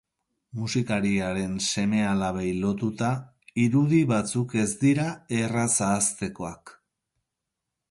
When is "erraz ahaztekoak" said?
5.43-6.77